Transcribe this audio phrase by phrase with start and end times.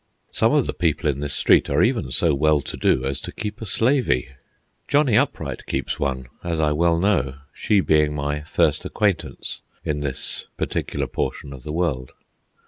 [0.31, 3.31] Some of the people in this street are even so well to do as to
[3.31, 4.29] keep a "slavey."
[4.87, 10.47] Johnny Upright keeps one, as I well know, she being my first acquaintance in this
[10.57, 12.13] particular portion of the world.